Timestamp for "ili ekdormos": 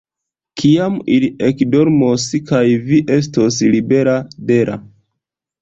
1.15-2.25